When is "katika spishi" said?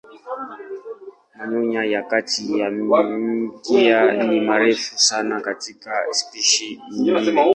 5.41-6.81